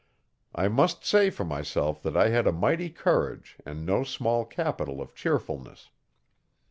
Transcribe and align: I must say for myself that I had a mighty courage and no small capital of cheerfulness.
I 0.55 0.67
must 0.67 1.05
say 1.05 1.29
for 1.29 1.45
myself 1.45 2.01
that 2.01 2.17
I 2.17 2.29
had 2.29 2.47
a 2.47 2.51
mighty 2.51 2.89
courage 2.89 3.57
and 3.67 3.85
no 3.85 4.03
small 4.03 4.45
capital 4.45 4.99
of 4.99 5.13
cheerfulness. 5.13 5.91